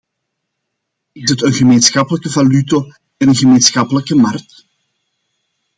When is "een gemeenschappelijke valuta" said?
1.41-2.99